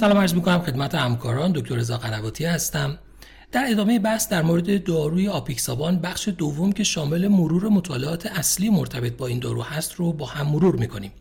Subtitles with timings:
[0.00, 1.52] سلام عرض می‌کنم خدمت همکاران.
[1.52, 2.98] دکتر رضا قنواتی هستم.
[3.52, 9.12] در ادامه بحث در مورد داروی آپیکسابان بخش دوم که شامل مرور مطالعات اصلی مرتبط
[9.12, 11.12] با این دارو هست رو با هم مرور می‌کنیم.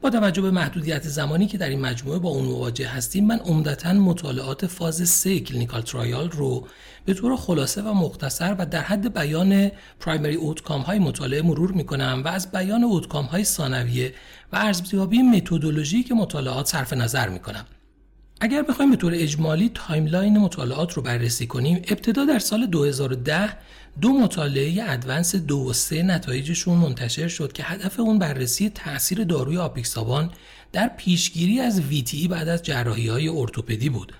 [0.00, 3.92] با توجه به محدودیت زمانی که در این مجموعه با اون مواجه هستیم من عمدتا
[3.92, 6.66] مطالعات فاز 3 clinical trial رو
[7.04, 9.70] به طور خلاصه و مختصر و در حد بیان
[10.00, 14.14] primary outcome های مطالعه مرور می کنم و از بیان outcome های ثانویه
[14.52, 17.64] و ارزیابی متدولوژی که مطالعات صرف نظر می کنم
[18.40, 23.56] اگر بخوایم به طور اجمالی timeline مطالعات رو بررسی کنیم ابتدا در سال 2010
[24.00, 29.58] دو مطالعه ادوانس دو و سه نتایجشون منتشر شد که هدف اون بررسی تاثیر داروی
[29.58, 30.30] آپیکسابان
[30.72, 34.12] در پیشگیری از VTE بعد از جراحی های ارتوپدی بود.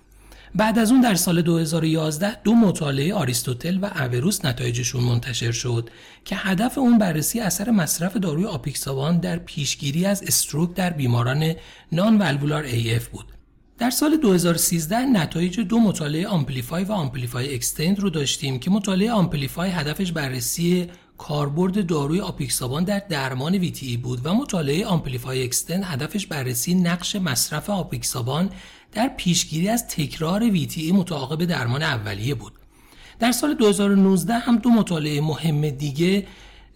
[0.54, 5.90] بعد از اون در سال 2011 دو مطالعه آریستوتل و اوروس نتایجشون منتشر شد
[6.24, 11.54] که هدف اون بررسی اثر مصرف داروی آپیکسابان در پیشگیری از stroke در بیماران
[11.92, 12.64] non-valvular
[12.96, 13.35] AF بود.
[13.78, 19.70] در سال 2013 نتایج دو مطالعه آمپلیفای و آمپلیفای اکستند رو داشتیم که مطالعه آمپلیفای
[19.70, 20.86] هدفش بررسی
[21.18, 27.70] کاربرد داروی آپیکسابان در درمان VTE بود و مطالعه آمپلیفای اکستند هدفش بررسی نقش مصرف
[27.70, 28.50] آپیکسابان
[28.92, 32.52] در پیشگیری از تکرار VTE متعاقب درمان اولیه بود.
[33.18, 36.26] در سال 2019 هم دو مطالعه مهم دیگه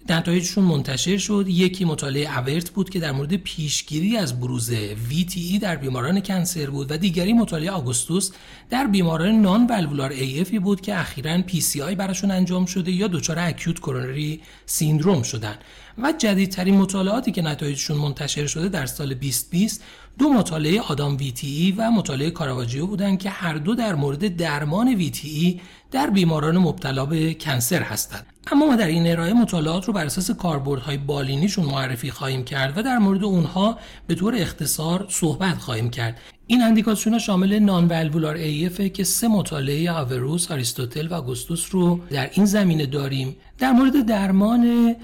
[0.08, 1.44] نتایجشون منتشر شد.
[1.48, 4.72] یکی مطالعه اورت بود که در مورد پیشگیری از بروز
[5.10, 8.30] VTE در بیماران کنسر بود و دیگری مطالعه آگوستوس
[8.70, 13.78] در بیماران نان والوولار AF بود که اخیرا PCI براشون انجام شده یا دچار اکیوت
[13.78, 15.58] کرونری سیندروم شدن.
[15.98, 19.82] و جدیدترین مطالعاتی که نتایجشون منتشر شده در سال 2020
[20.18, 25.60] دو مطالعه آدام VTE و مطالعه کاراواجیو بودند که هر دو در مورد درمان VTE
[25.90, 28.26] در بیماران مبتلا به cancer هستند.
[28.52, 32.82] اما ما در این ارائه مطالعات رو بر اساس کاربردهای بالینیشون معرفی خواهیم کرد و
[32.82, 36.20] در مورد اونها به طور اختصار صحبت خواهیم کرد.
[36.46, 42.46] این اندیکاسیون شامل non-valvular AF که سه مطالعه آوروس، آریستوتل و آگوستوس رو در این
[42.46, 43.36] زمینه داریم.
[43.58, 44.94] در مورد درمان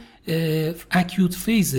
[0.91, 1.77] acute phase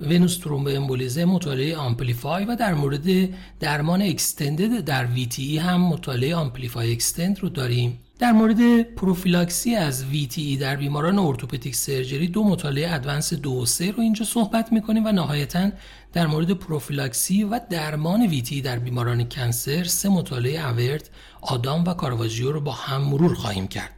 [0.00, 3.28] venous thromboembolism مطالعه آمپلیفای و در مورد
[3.60, 7.98] درمان extended در VTE هم مطالعه آمپلیفای اکستند رو داریم.
[8.22, 13.90] در مورد پروفیلاکسی از VTE در بیماران orthopedic surgery دو مطالعه ادوانس دو و سه
[13.90, 15.70] رو اینجا صحبت می‌کنیم و نهایتا
[16.12, 21.10] در مورد پروفیلاکسی و درمان VTE در بیماران cancer سه مطالعه اورت،
[21.40, 23.90] آدام و کارواژیو رو با هم مرور خواهیم کرد.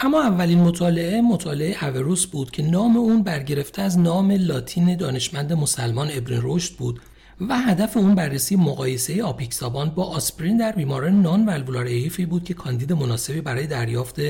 [0.00, 6.08] اما اولین مطالعه مطالعه اوروس بود که نام اون برگرفته از نام لاتین دانشمند مسلمان
[6.12, 7.00] ابن رشد بود
[7.40, 12.54] و هدف اون بررسی مقایسه آپیکسابان با آسپرین در بیماران non-valvular AF ی بود که
[12.54, 14.20] کاندید مناسبی برای دریافت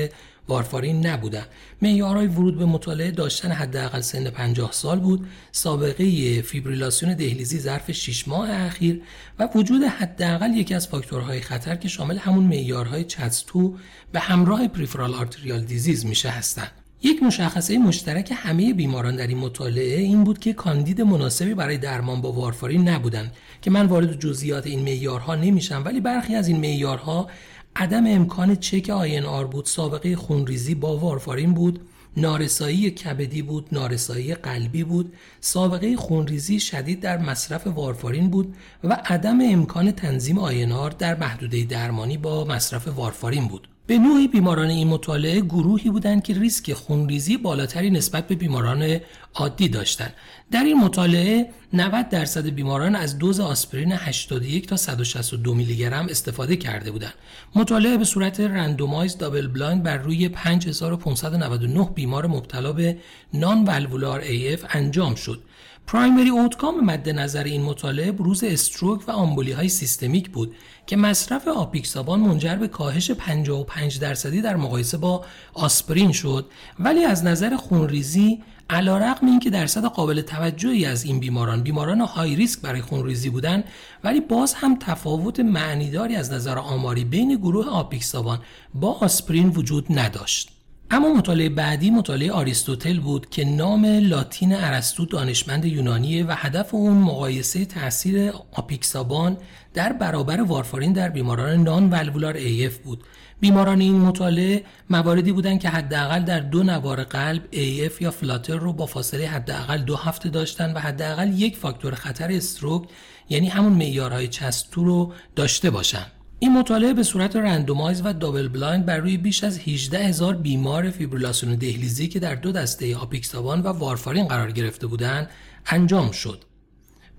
[0.47, 1.45] وارفارین نبودن.
[1.81, 5.27] معیارهای ورود به مطالعه داشتن حداقل سن 50 سال بود.
[5.51, 9.01] سابقه فیبریلاسیون دهلیزی ظرف 6 ماه اخیر
[9.39, 13.75] و وجود حداقل یکی از فاکتورهای خطر که شامل همون معیارهای CHADS2
[14.11, 16.71] به همراه peripheral arterial disease میشه هستند
[17.03, 22.21] یک مشخصه مشترک همه بیماران در این مطالعه این بود که کاندید مناسبی برای درمان
[22.21, 27.27] با وارفارین نبودند که من وارد جزئیات این معیارها نمیشم ولی برخی از این معیارها
[27.75, 31.79] عدم امکان چک آین آر بود سابقه خونریزی با وارفارین بود
[32.17, 39.39] نارسایی کبدی بود نارسایی قلبی بود سابقه خونریزی شدید در مصرف وارفارین بود و عدم
[39.41, 43.67] امکان تنظیم آینار در محدوده درمانی با مصرف وارفارین بود.
[43.87, 48.99] به نوعی بیماران این مطالعه گروهی بودند که ریسک خونریزی بالاتری نسبت به بیماران
[49.35, 50.13] عادی داشتند.
[50.51, 56.55] در این مطالعه 90 درصد بیماران از دوز آسپرین 81 تا 162 میلی گرم استفاده
[56.55, 57.13] کرده بودند.
[57.55, 62.97] مطالعه به صورت randomized double blind بر روی 5599 بیمار مبتلا به
[63.33, 65.41] non-valvular AF انجام شد.
[65.87, 70.55] primary outcome مد نظر این مطالعه بروز stroke و آمبولی های سیستمیک بود
[70.85, 76.45] که مصرف آپیکسابان منجر به کاهش 55 درصدی در مقایسه با آسپرین شد.
[76.79, 82.61] ولی از نظر خونریزی علیرغم اینکه درصد قابل توجهی از این بیماران بیماران های ریسک
[82.61, 83.63] برای خونریزی بودند
[84.03, 88.39] ولی باز هم تفاوت معنیداری از نظر آماری بین گروه آپیکسابان
[88.73, 90.56] با آسپرین وجود نداشت.
[90.91, 96.97] اما مطالعه بعدی مطالعه آریستوتل بود که نام لاتین ارسطو دانشمند یونانیه و هدف اون
[96.97, 99.37] مقایسه تاثیر آپیکسابان
[99.73, 103.03] در برابر وارفارین در بیماران نان والوولار ایف بود.
[103.39, 108.73] بیماران این مطالعه مواردی بودند که حداقل در دو نوار قلب AF یا flutter رو
[108.73, 112.83] با فاصله حداقل دو هفته داشتن و حداقل یک فاکتور خطر stroke
[113.29, 116.11] یعنی همون معیارهای CHADS2 رو داشته باشند.
[116.39, 120.89] این مطالعه به صورت randomized و double blind بر روی بیش از 18 هزار بیمار
[120.89, 125.29] فیبریلاسیون دهلیزی که در دو دسته آپیکسابان و وارفارین قرار گرفته بودند
[125.65, 126.43] انجام شد.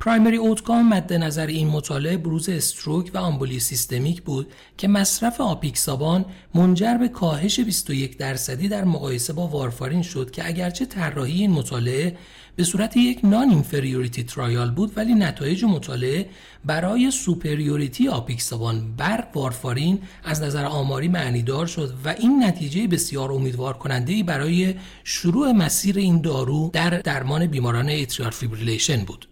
[0.01, 6.25] primary outcome مد نظر این مطالعه بروز stroke و آمبولی سیستمیک بود که مصرف آپیکسابان
[6.55, 12.17] منجر به کاهش 21 درصدی در مقایسه با وارفارین شد که اگرچه طراحی این مطالعه
[12.59, 16.29] به صورت یک non-inferiority trial بود ولی نتایج مطالعه
[16.65, 23.75] برای superiority آپیکسابان بر وارفارین از نظر آماری معنیدار شد و این نتیجه بسیار امیدوار
[23.75, 24.75] کننده برای
[25.05, 29.29] شروع مسیر این دارو در درمان بیماران atrial fibrillation بود.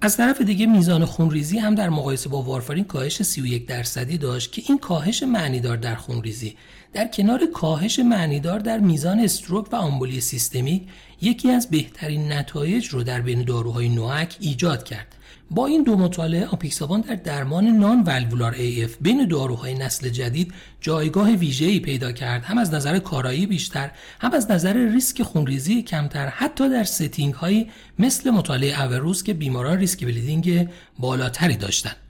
[0.00, 4.62] از طرف دیگه میزان خونریزی هم در مقایسه با وارفارین کاهش 31 درصدی داشت که
[4.68, 6.56] این کاهش معنیدار در خونریزی.
[6.92, 10.82] در کنار کاهش معنیدار در میزان stroke و آمبولی سیستمیک
[11.20, 15.16] یکی از بهترین نتایج رو در بین داروهای NOAC ایجاد کرد.
[15.50, 21.80] با این دو مطالعه آپیکسابان در درمان non-valvular AF بین داروهای نسل جدید جایگاه ویژه‌ای
[21.80, 22.44] پیدا کرد.
[22.44, 23.90] هم از نظر کارایی بیشتر
[24.20, 29.78] هم از نظر ریسک خونریزی کمتر حتی در setting هایی مثل مطالعه اوروز که بیماران
[29.78, 32.07] ریسک bleeding بالاتری داشتند.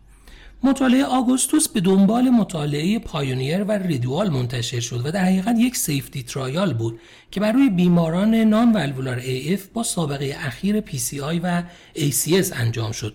[0.63, 6.23] مطالعه آگوستوس به دنبال مطالعه پایونیر و ریدوال منتشر شد و در حقیقت یک safety
[6.23, 7.01] trial بود
[7.31, 11.63] که بر روی بیماران non-valvular AF با سابقه اخیر PCI و
[11.97, 13.15] ACS انجام شد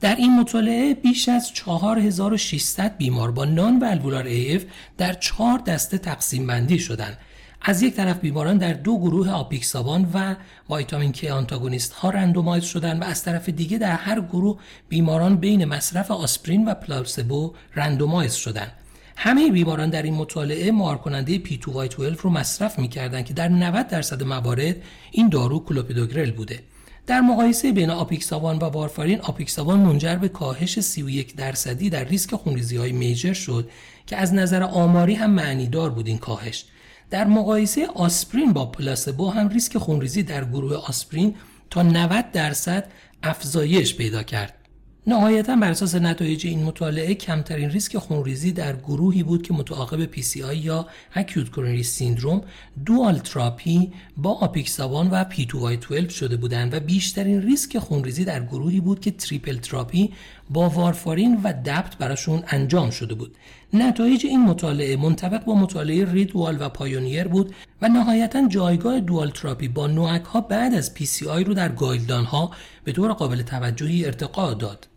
[0.00, 4.62] در این مطالعه بیش از 4600 بیمار با non-valvular AF
[4.98, 7.18] در چهار دسته تقسیم بندی شدند.
[7.66, 10.36] از یک طرف بیماران در دو گروه آپیکسابان و
[10.70, 15.64] vitamin K antagonist ها randomize شدند و از طرف دیگه در هر گروه بیماران بین
[15.64, 18.72] مصرف آسپرین و placebo randomize شدند.
[19.16, 24.76] همه بیماران در این مطالعه مهارکننده P2Y12 رو مصرف می‌کردند که در 90 درصد موارد
[25.10, 26.60] این دارو کلوپیدوگرل بوده.
[27.06, 32.76] در مقایسه بین آپیکسابان و وارفارین آپیکسابان منجر به کاهش 31 درصدی در ریسک خونریزی
[32.76, 33.70] های major شد
[34.06, 36.64] که از نظر آماری هم معنیدار بود این کاهش
[37.10, 41.34] در مقایسه آسپرین با placebo هم ریسک خونریزی در گروه آسپرین
[41.70, 42.88] تا 90 درصد
[43.22, 44.63] افزایش پیدا کرد.
[45.06, 50.08] نهایتا بر اساس نتایج این مطالعه کمترین ریسک خونریزی در گروهی بود که متعاقب
[50.44, 52.42] PCI یا acute coronary syndrome
[52.86, 59.00] dual therapy با آپیکسابان و P2Y12 شده بودند و بیشترین ریسک خونریزی در گروهی بود
[59.00, 60.12] که triple therapy
[60.50, 63.36] با وارفارین و DAPT براشون انجام شده بود.
[63.72, 69.68] نتایج این مطالعه منطبق با مطالعه ریدوال و پایونیر بود و نهایتا جایگاه dual therapy
[69.68, 70.92] با NOAC ها بعد از
[71.28, 72.50] آی رو در guideline ها
[72.84, 74.88] به طور قابل توجهی ارتقا داد.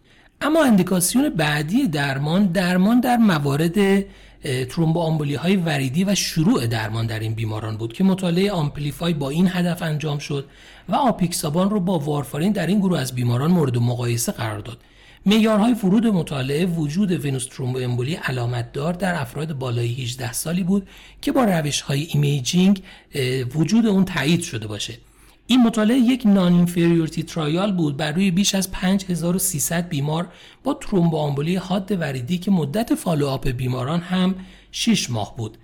[0.42, 4.06] اما اندیکاسیون بعدی درمان درمان در موارد
[4.70, 9.30] ترومبو آمبولی های وریدی و شروع درمان در این بیماران بود که مطالعه AMPLIFY با
[9.30, 10.46] این هدف انجام شد
[10.90, 14.78] و آپیکسابان رو با وارفارین در این گروه از بیماران مورد مقایسه قرار داد.
[15.26, 20.88] معیارهای ورود مطالعه وجود venous ترومبو امبولی علامت دار در افراد بالای 18 سالی بود
[21.22, 22.84] که با روش های imaging
[23.56, 24.94] وجود اون تایید شده باشه.
[25.50, 30.28] این مطالعه یک non-inferiority trial بود بر روی بیش از 5300 بیمار
[30.64, 34.36] با ترومبوآمبولی حاد وریدی که مدت follow-up بیماران هم
[34.72, 35.58] 6 ماه بود.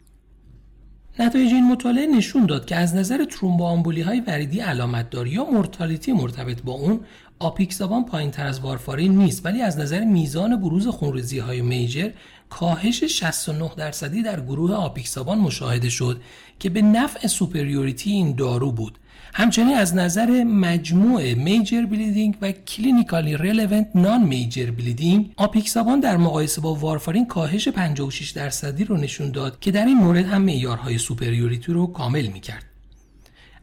[1.19, 6.13] نتایج این مطالعه نشون داد که از نظر ترومبوآمبولی های وریدی علامت دار یا mortality
[6.13, 6.99] مرتبط با اون
[7.39, 12.09] آپیکسابان پایین تر از وارفارین نیست ولی از نظر میزان بروز خونریزی های major
[12.49, 16.21] کاهش 69 درصدی در گروه آپیکسابان مشاهده شد
[16.59, 18.99] که به نفع superiority این دارو بود
[19.35, 26.75] همچنین از نظر مجموع major bleeding و clinically relevant non-major bleeding آپیکسابان در مقایسه با
[26.75, 31.87] وارفارین کاهش 56 درصدی رو نشون داد که در این مورد هم معیارهای superiority رو
[31.87, 32.65] کامل می‌کرد.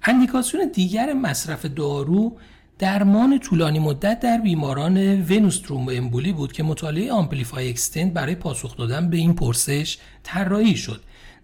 [0.02, 2.38] اندیکاسیون دیگر مصرف دارو
[2.78, 8.76] درمان طولانی مدت در بیماران venous ترومبو امبولی بود که مطالعه AMPLIFY extend برای پاسخ
[8.76, 11.00] دادن به این پرسش طراحی شد.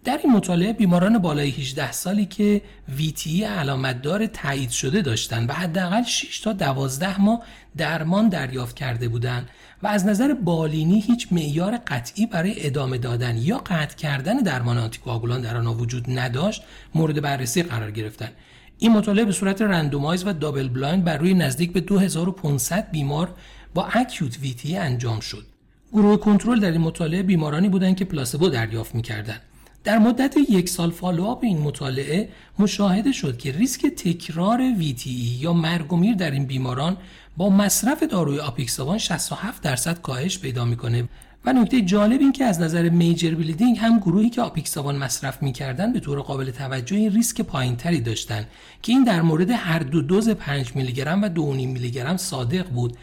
[0.06, 2.62] در این مطالعه بیماران بالای 18 سالی که
[2.96, 7.42] VTE علامتدار تایید شده داشتند و حداقل 6 تا 12 ماه
[7.76, 9.48] درمان دریافت کرده بودند
[9.82, 15.40] و از نظر بالینی هیچ معیار قطعی برای ادامه دادن یا قطع کردن درمان آنتیکواگولان
[15.40, 16.62] در آنها وجود نداشت
[16.94, 18.32] مورد بررسی قرار گرفتند
[18.78, 23.34] این مطالعه به صورت randomized و double blind بر روی نزدیک به 2500 بیمار
[23.74, 25.46] با acute VTE انجام شد.
[25.92, 29.40] گروه کنترل در این مطالعه بیمارانی بودند که placebo دریافت می‌کردند.
[29.86, 32.28] در مدت یک سال follow-up این مطالعه
[32.58, 35.06] مشاهده شد که ریسک تکرار VTE
[35.40, 36.96] یا مرگ و میر در این بیماران
[37.36, 41.08] با مصرف داروی آپیکسابان 67 درصد کاهش پیدا می‌کنه.
[41.44, 45.92] و نکته جالب این که از نظر major bleeding هم گروهی که آپیکسابان مصرف می‌کردن
[45.92, 48.46] به طور قابل توجه این ریسک پایینتری داشتن
[48.82, 52.68] که این در مورد هر دو دوز 5 میلی گرم و 2.5 میلی گرم صادق
[52.68, 52.96] بود.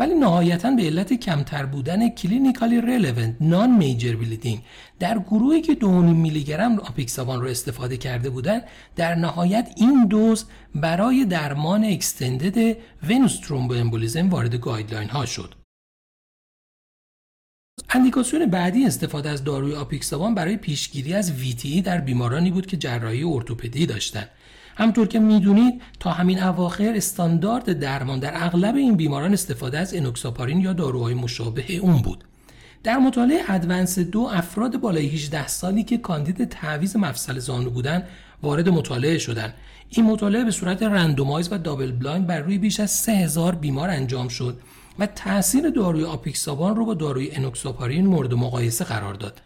[0.00, 4.62] ولی نهایتا به علت کمتر بودن clinically relevant non-major bleeding
[4.98, 8.62] در گروهی که 2.5 میلی گرم آپیکسابان رو استفاده کرده بودند
[8.96, 12.76] در نهایت این دوز برای درمان extended
[13.08, 15.54] venous thromboembolism وارد guideline ها شد.
[17.90, 23.24] اندیکاسیون بعدی استفاده از داروی آپیکسابان برای پیشگیری از VTE در بیمارانی بود که جراحی
[23.24, 24.30] ارتوپدی داشتند
[24.76, 30.60] همطور که می‌دونید تا همین اواخر استاندارد درمان در اغلب این بیماران استفاده از انوکساپارین
[30.60, 32.24] یا داروهای مشابه اون بود.
[32.82, 38.08] در مطالعه ADVANCE دو افراد بالای 18 سالی که کاندید تعویض مفصل زانو بودند
[38.42, 39.54] وارد مطالعه شدند.
[39.88, 44.28] این مطالعه به صورت randomized و double blind بر روی بیش از 3000 بیمار انجام
[44.28, 44.58] شد
[44.98, 49.42] و تاثیر داروی آپیکسابان رو با داروی انوکساپارین مورد مقایسه قرار داد.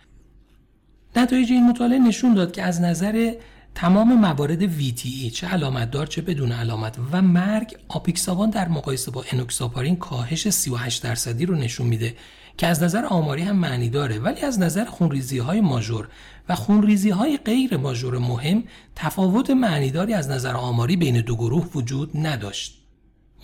[1.17, 3.35] نتایج این مطالعه نشون داد که از نظر
[3.75, 9.25] تمام موارد VTE چه علامت دار چه بدون علامت و مرگ آپیکسابان در مقایسه با
[9.33, 12.15] انوکساپارین کاهش 38 درصدی رو نشون میده
[12.57, 16.09] که از نظر آماری هم معنی داره ولی از نظر خونریزی های ماژور
[16.49, 18.65] و خونریزی های غیر ماژور مهم
[18.97, 22.85] تفاوت معنیداری از نظر آماری بین دو گروه وجود نداشت.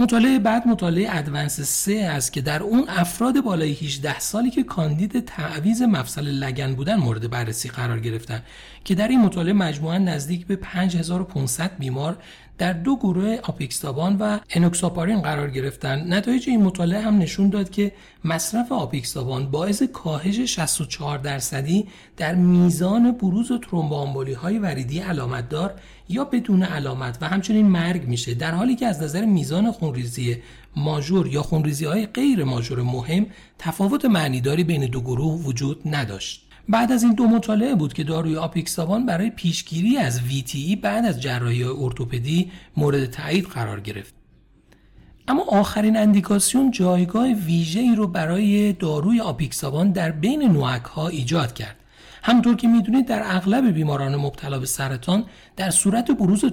[0.00, 5.24] مطالعه بعد مطالعه ادوانس 3 است که در اون افراد بالای 18 سالی که کاندید
[5.24, 8.42] تعویز مفصل لگن بودن مورد بررسی قرار گرفتن
[8.84, 12.16] که در این مطالعه مجموعا نزدیک به 5500 بیمار
[12.60, 16.12] در دو گروه آپیکسابان و انوکساپارین قرار گرفتن.
[16.12, 17.92] نتایج این مطالعه هم نشون داد که
[18.24, 25.74] مصرف آپیکسابان باعث کاهش 64 درصدی در میزان بروز و ترومبوآمبولی های وریدی علامتدار
[26.08, 30.36] یا بدون علامت و همچنین مرگ میشه در حالی که از نظر میزان خونریزی
[30.76, 33.26] ماژور یا خونریزی های غیر ماژور مهم
[33.58, 36.49] تفاوت معنیداری بین دو گروه وجود نداشت.
[36.68, 41.22] بعد از این دو مطالعه بود که داروی آپیکسابان برای پیشگیری از VTE بعد از
[41.22, 44.14] جراحی ارتوپدی مورد تایید قرار گرفت.
[45.28, 51.54] اما آخرین اندیکاسیون جایگاه ویژه ای رو برای داروی آپیکسابان در بین NOAC ها ایجاد
[51.54, 51.76] کرد.
[52.22, 55.24] همطور که می‌دونید در اغلب بیماران مبتلا به سرطان
[55.56, 56.44] در صورت بروز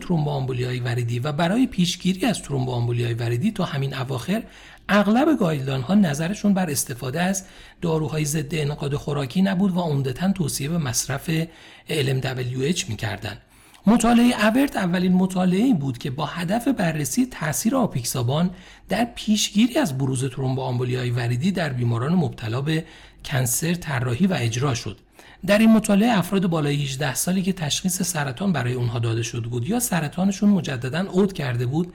[0.49, 4.43] های وریدی و برای پیشگیری از های وریدی تا همین اواخر
[4.89, 7.45] اغلب guideline ها نظرشون بر استفاده از
[7.81, 11.43] داروهای ضد انعقاد خوراکی نبود و عمدتا توصیه به مصرف
[11.89, 13.41] LMWH می‌کردند.
[13.87, 18.49] مطالعه اورت اولین مطالعه بود که با هدف بررسی تاثیر آپیکسابان
[18.89, 22.85] در پیشگیری از بروز های وریدی در بیماران مبتلا به
[23.25, 24.99] کنسر طراحی و اجرا شد.
[25.45, 29.69] در این مطالعه افراد بالای 18 سالی که تشخیص سرطان برای اونها داده شده بود
[29.69, 31.93] یا سرطانشون مجددا عود کرده بود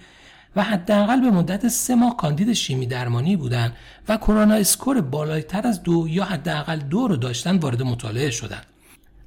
[0.56, 3.72] و حداقل به مدت سه ماه کاندید شیمی درمانی بودند
[4.08, 8.66] و کرونا اسکور بالاتر از دو یا حداقل دو رو داشتن وارد مطالعه شدند.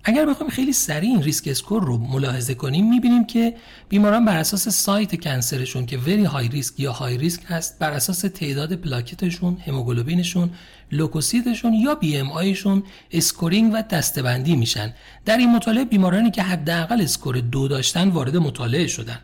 [0.08, 3.55] اگر بخوایم خیلی سریع این risk score رو ملاحظه کنیم می‌بینیم که
[3.89, 7.91] بیماران بر اساس site cancer شون که very high risk یا high risk هست بر
[7.91, 10.50] اساس تعداد پلاکتشون هموگلوبینشون
[10.91, 14.94] لوکوسیتشون یا BMI شون scoring و دسته‌بندی میشن
[15.25, 19.20] در این مطالعه بیمارانی که حداقل score دو داشتن وارد مطالعه شدن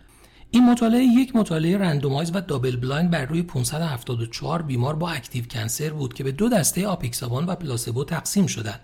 [0.53, 5.89] این مطالعه یک مطالعه randomized و double blind بر روی 574 بیمار با active cancer
[5.89, 8.79] بود که به دو دسته آپیکسابان و placebo تقسیم شدند.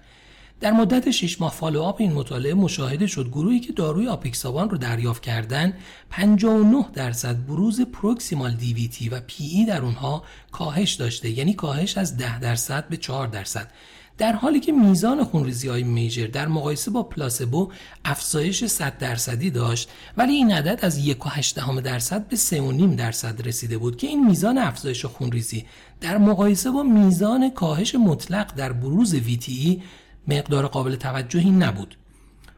[0.60, 5.22] در مدت 6 ماه follow-up این مطالعه مشاهده شد گروهی که داروی آپیکسابان رو دریافت
[5.22, 5.74] کردند
[6.10, 12.40] 59 درصد بروز proximal DVT و PE در اونها کاهش داشته یعنی کاهش از 10
[12.40, 13.72] درصد به 4 درصد
[14.18, 17.72] در حالی که میزان خونریزی های major در مقایسه با placebo
[18.06, 23.98] افزایش 100 درصدی داشت ولی این عدد از 1.8 درصد به 3.5 درصد رسیده بود
[23.98, 25.66] که این میزان افزایش خونریزی
[26.02, 29.82] در مقایسه با میزان کاهش مطلق در بروز VTE
[30.28, 31.98] مقدار قابل توجهی نبود.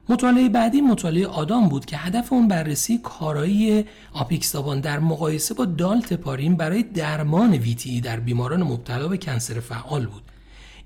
[0.09, 6.55] مطالعه بعدی مطالعه آدام بود که هدف اون بررسی کارایی آپیکسابان در مقایسه با دالتپارین
[6.55, 10.23] برای درمان ویتی در بیماران مبتلا به کنسر فعال بود.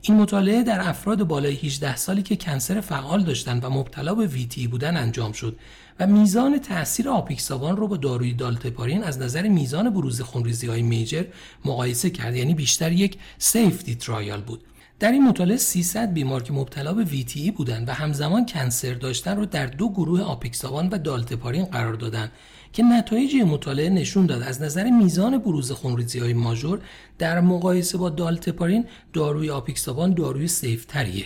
[0.05, 4.67] این مطالعه در افراد بالای 18 سالی که کنسر فعال داشتند و مبتلا به ویتی
[4.67, 5.55] بودن انجام شد
[5.99, 11.23] و میزان تاثیر آپیکسابان رو با داروی دالتپارین از نظر میزان بروز خونریزی های میجر
[11.65, 12.35] مقایسه کرد.
[12.35, 14.63] یعنی بیشتر یک safety trial بود.
[14.99, 19.45] در این مطالعه 300 بیمار که مبتلا به VTE بودند و همزمان cancer داشتن رو
[19.45, 22.31] در دو گروه آپیکسابان و دالتپارین قرار دادند
[22.73, 24.41] که نتایج مطالعه نشون داد.
[24.41, 26.79] از نظر میزان بروز خونریزی های ماژور
[27.17, 31.25] در مقایسه با دالتپارین داروی آپیکسابان داروی safe تریه.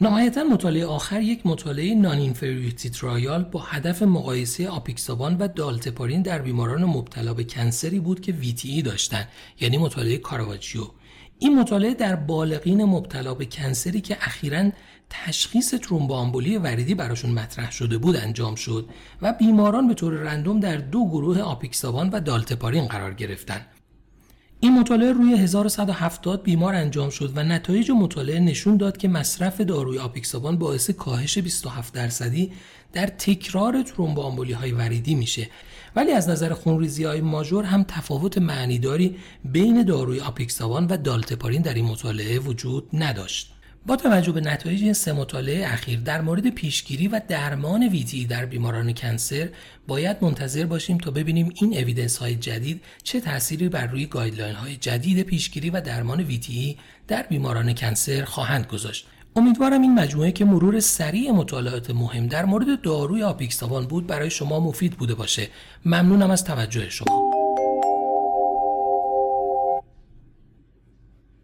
[0.00, 6.84] نهایتا مطالعه آخر یک مطالعه non-inferiority trial با هدف مقایسه آپیکسابان و دالتپارین در بیماران
[6.84, 9.28] مبتلا به cancer ی بود که VTE داشتند
[9.60, 10.82] یعنی مطالعه کارواجیو
[11.38, 14.70] این مطالعه در بالغین مبتلا به کنسری که اخیرا
[15.10, 18.88] تشخیص ترومبوآمبولی وریدی براشون مطرح شده بود انجام شد
[19.22, 23.66] و بیماران به طور رندوم در دو گروه آپیکسابان و دالتپارین قرار گرفتند.
[24.60, 29.98] این مطالعه روی 1170 بیمار انجام شد و نتایج مطالعه نشون داد که مصرف داروی
[29.98, 32.52] آپیکسابان باعث کاهش 27 درصدی
[32.92, 35.48] در تکرار ترومبوآمبولی های وریدی میشه
[35.96, 41.74] ولی از نظر خونریزی های ماژور هم تفاوت معنیداری بین داروی آپیکسابان و دالتپارین در
[41.74, 43.52] این مطالعه وجود نداشت.
[43.86, 48.46] با توجه به نتایج این سه مطالعه اخیر در مورد پیشگیری و درمان VTE در
[48.46, 49.48] بیماران cancer
[49.86, 54.76] باید منتظر باشیم تا ببینیم این evidence های جدید چه تأثیری بر روی guideline های
[54.76, 56.76] جدید پیشگیری و درمان VTE
[57.08, 59.06] در بیماران cancer خواهند گذاشت.
[59.38, 64.60] امیدوارم این مجموعه که مرور سریع مطالعات مهم در مورد داروی آپیکسابان بود برای شما
[64.60, 65.48] مفید بوده باشه.
[65.84, 67.37] ممنونم از توجه شما.